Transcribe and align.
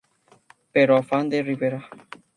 Pero 0.73 0.95
Afán 0.97 1.29
de 1.29 1.43
Ribera". 1.43 1.87